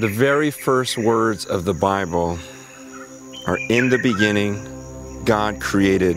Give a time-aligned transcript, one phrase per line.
[0.00, 2.38] The very first words of the Bible
[3.46, 6.16] are In the beginning, God created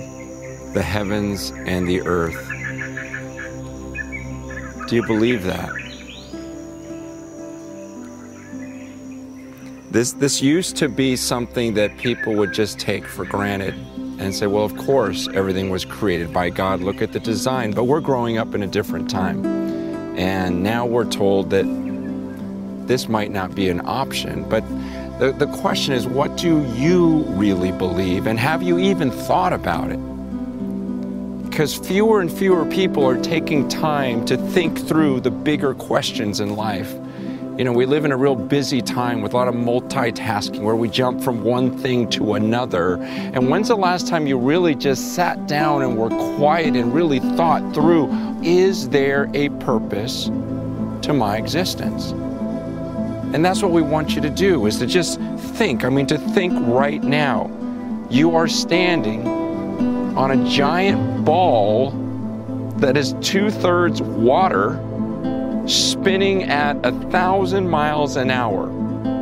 [0.74, 2.48] the heavens and the earth.
[4.88, 5.74] Do you believe that?
[9.92, 13.74] This, this used to be something that people would just take for granted
[14.18, 16.79] and say, well, of course, everything was created by God.
[16.79, 17.71] Look at the design.
[17.71, 19.46] But we're growing up in a different time.
[20.18, 21.82] And now we're told that
[22.87, 24.47] this might not be an option.
[24.50, 24.64] But
[25.19, 28.28] the, the question is, what do you really believe?
[28.28, 30.00] And have you even thought about it?
[31.50, 36.55] Because fewer and fewer people are taking time to think through the bigger questions in
[36.55, 36.91] life.
[37.58, 40.75] You know, we live in a real busy time with a lot of multitasking where
[40.75, 42.95] we jump from one thing to another.
[43.03, 47.19] And when's the last time you really just sat down and were quiet and really
[47.19, 50.25] thought through is there a purpose
[51.03, 52.13] to my existence?
[53.34, 55.84] And that's what we want you to do is to just think.
[55.84, 57.50] I mean, to think right now.
[58.09, 59.28] You are standing
[60.16, 61.92] on a giant ball
[62.78, 64.80] that is two thirds water
[65.67, 68.67] spinning at a thousand miles an hour.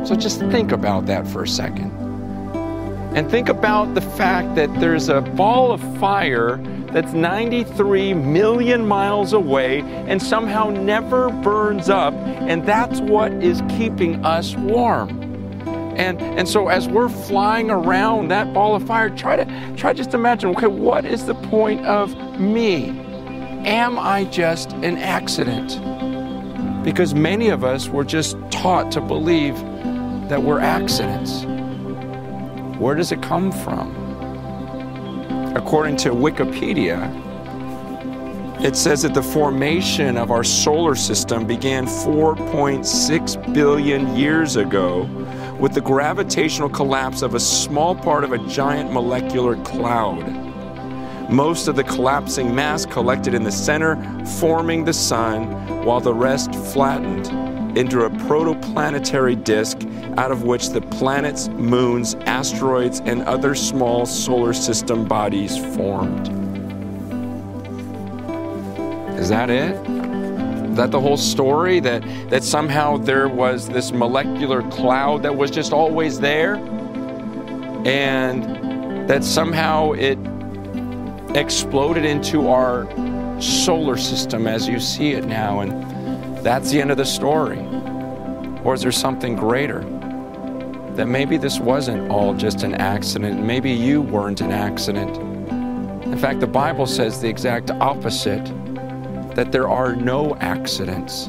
[0.04, 1.90] So just think about that for a second.
[3.16, 6.56] And think about the fact that there's a ball of fire
[6.92, 14.24] that's 93 million miles away and somehow never burns up, and that's what is keeping
[14.24, 15.22] us warm.
[15.96, 20.14] And, and so as we're flying around that ball of fire, try to try just
[20.14, 22.88] imagine, okay, what is the point of me?
[23.64, 25.78] Am I just an accident?
[26.82, 29.54] Because many of us were just taught to believe
[30.28, 31.44] that we're accidents.
[32.78, 34.01] Where does it come from?
[35.54, 37.10] According to Wikipedia,
[38.64, 45.02] it says that the formation of our solar system began 4.6 billion years ago
[45.60, 50.22] with the gravitational collapse of a small part of a giant molecular cloud.
[51.30, 53.96] Most of the collapsing mass collected in the center,
[54.38, 57.26] forming the sun, while the rest flattened
[57.76, 58.10] into a
[58.72, 59.78] protoplanetary disk
[60.16, 66.28] out of which the planets, moons, asteroids, and other small solar system bodies formed.
[69.18, 69.74] Is that it?
[70.70, 71.80] Is that the whole story?
[71.80, 76.56] That, that somehow there was this molecular cloud that was just always there?
[77.84, 80.18] And that somehow it
[81.36, 82.88] exploded into our
[83.40, 87.58] solar system as you see it now, and that's the end of the story?
[88.64, 89.80] Or is there something greater?
[90.94, 95.16] That maybe this wasn't all just an accident, maybe you weren't an accident.
[96.04, 98.44] In fact, the Bible says the exact opposite
[99.34, 101.28] that there are no accidents.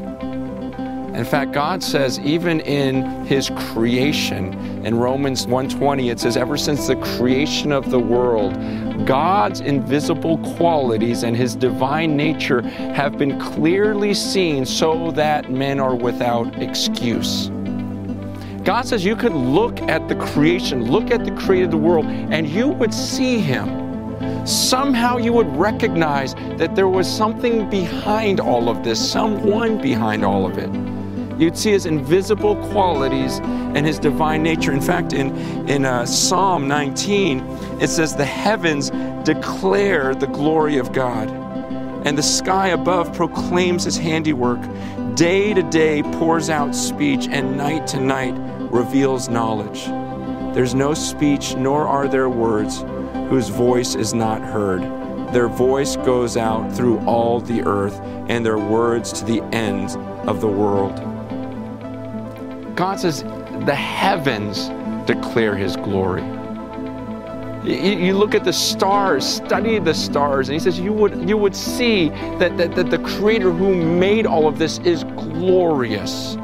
[1.14, 6.88] In fact, God says even in his creation, in Romans 1:20 it says ever since
[6.88, 8.58] the creation of the world,
[9.06, 15.96] God's invisible qualities and his divine nature have been clearly seen so that men are
[15.96, 17.50] without excuse.
[18.64, 22.70] God says you could look at the creation, look at the created world, and you
[22.70, 23.84] would see him
[24.46, 30.46] somehow you would recognize that there was something behind all of this, someone behind all
[30.46, 30.93] of it.
[31.38, 34.72] You'd see his invisible qualities and his divine nature.
[34.72, 35.36] In fact, in,
[35.68, 37.40] in uh, Psalm 19,
[37.82, 38.92] it says, The heavens
[39.26, 41.30] declare the glory of God,
[42.06, 44.60] and the sky above proclaims his handiwork.
[45.16, 48.36] Day to day pours out speech, and night to night
[48.72, 49.86] reveals knowledge.
[50.54, 52.82] There's no speech, nor are there words
[53.30, 54.82] whose voice is not heard.
[55.34, 58.00] Their voice goes out through all the earth,
[58.30, 59.96] and their words to the ends
[60.28, 61.12] of the world.
[62.84, 63.24] God says,
[63.66, 64.68] the heavens
[65.07, 66.22] declare his glory.
[67.63, 71.56] You, look at the stars, study the stars, and he says you would, you would
[71.56, 72.10] see
[72.40, 76.38] that, that, that the creator who made all of this is glorious.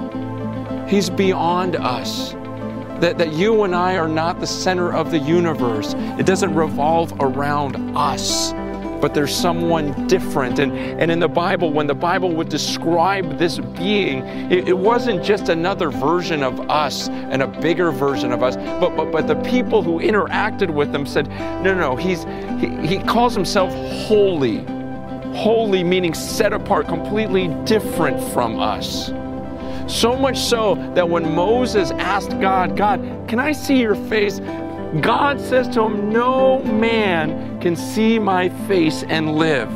[0.87, 2.31] He's beyond us.
[3.01, 5.93] That, that you and I are not the center of the universe.
[6.17, 8.53] It doesn't revolve around us
[9.01, 10.59] but there's someone different.
[10.59, 14.19] And, and in the Bible, when the Bible would describe this being,
[14.51, 18.95] it, it, wasn't just another version of us and a bigger version of us, but,
[18.95, 21.27] but, but the people who interacted with him said,
[21.63, 22.23] no, no, he's,
[22.59, 23.71] he, he calls himself
[24.07, 24.65] holy.
[25.35, 29.11] Holy meaning set apart, completely different from us.
[29.87, 34.39] So much so that when Moses asked God, God, can I see your face?
[35.01, 39.69] God says to him, No man can see my face and live.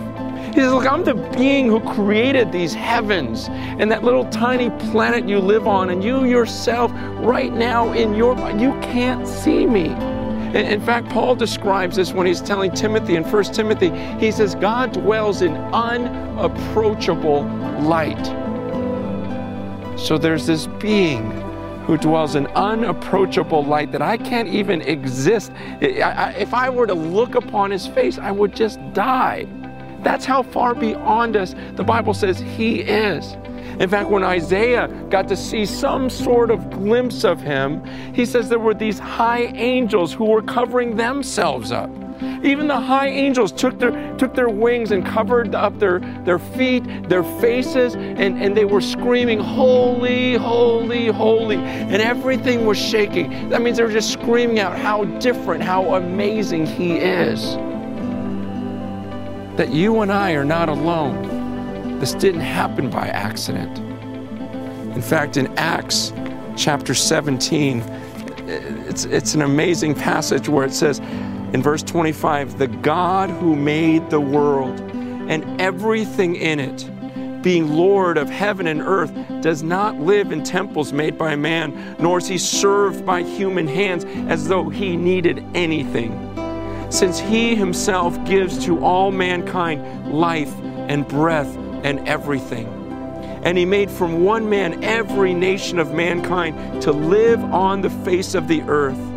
[0.48, 5.30] He says, Look, I'm the being who created these heavens and that little tiny planet
[5.30, 9.90] you live on, and you yourself, right now in your you can't see me.
[10.56, 13.90] In fact, Paul describes this when he's telling Timothy in 1 Timothy.
[14.20, 17.44] He says, God dwells in unapproachable
[17.82, 18.24] light.
[19.98, 21.32] So there's this being
[21.86, 25.52] who dwells in unapproachable light that I can't even exist.
[25.82, 29.48] If I were to look upon his face, I would just die.
[30.02, 33.38] That's how far beyond us the Bible says he is.
[33.80, 37.84] In fact, when Isaiah got to see some sort of glimpse of him,
[38.14, 41.90] he says there were these high angels who were covering themselves up.
[42.44, 46.84] Even the high angels took their, took their wings and covered up their, their feet,
[47.10, 51.58] their faces, and, and they were screaming, Holy, holy, holy.
[51.58, 53.50] And everything was shaking.
[53.50, 57.56] That means they were just screaming out how different, how amazing He is.
[59.58, 62.00] That you and I are not alone.
[62.00, 63.78] This didn't happen by accident.
[64.96, 66.12] In fact, in Acts
[66.56, 67.82] chapter 17,
[68.46, 71.00] it's, it's an amazing passage where it says,
[71.54, 74.80] in verse 25, the God who made the world
[75.30, 76.90] and everything in it,
[77.44, 82.18] being Lord of heaven and earth, does not live in temples made by man, nor
[82.18, 86.32] is he served by human hands as though he needed anything.
[86.90, 90.54] Since he himself gives to all mankind life
[90.90, 92.68] and breath and everything.
[93.44, 98.34] And he made from one man every nation of mankind to live on the face
[98.34, 99.13] of the earth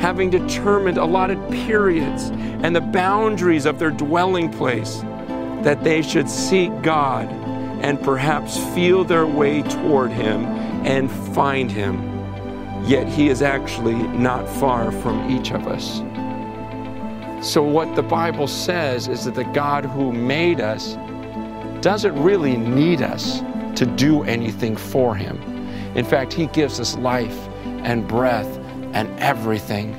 [0.00, 2.30] having determined allotted periods
[2.62, 5.00] and the boundaries of their dwelling place,
[5.62, 7.28] that they should seek God
[7.82, 10.46] and perhaps feel their way toward Him
[10.86, 12.08] and find Him.
[12.86, 15.98] Yet He is actually not far from each of us.
[17.46, 20.94] So, what the Bible says is that the God who made us
[21.82, 23.40] doesn't really need us
[23.78, 25.42] to do anything for Him.
[25.94, 27.48] In fact, He gives us life
[27.84, 28.59] and breath
[28.92, 29.96] and everything.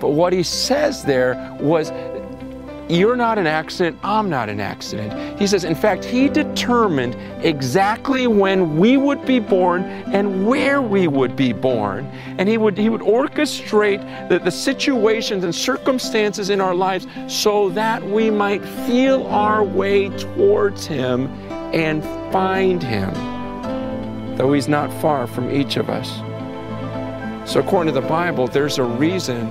[0.00, 1.92] But what he says there was,
[2.88, 5.38] You're not an accident, I'm not an accident.
[5.38, 7.14] He says, In fact, he determined
[7.44, 12.06] exactly when we would be born and where we would be born.
[12.38, 17.68] And he would, he would orchestrate the, the situations and circumstances in our lives so
[17.70, 21.26] that we might feel our way towards him
[21.74, 22.02] and
[22.32, 23.12] find him,
[24.36, 26.20] though he's not far from each of us.
[27.50, 29.48] So, according to the Bible, there's a reason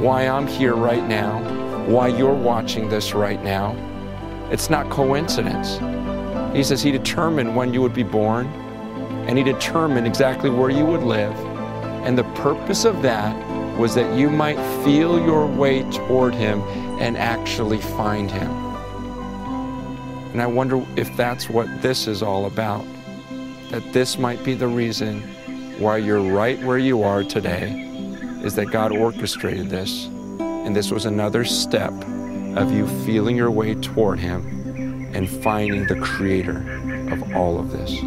[0.00, 1.40] why I'm here right now,
[1.84, 3.76] why you're watching this right now.
[4.50, 5.76] It's not coincidence.
[6.56, 8.46] He says He determined when you would be born,
[9.28, 11.34] and He determined exactly where you would live.
[12.06, 13.36] And the purpose of that
[13.78, 16.62] was that you might feel your way toward Him
[16.98, 18.50] and actually find Him.
[20.32, 22.86] And I wonder if that's what this is all about.
[23.68, 25.22] That this might be the reason
[25.82, 27.72] why you're right where you are today
[28.44, 30.06] is that God orchestrated this.
[30.38, 31.92] And this was another step
[32.56, 36.58] of you feeling your way toward Him and finding the creator
[37.10, 38.00] of all of this.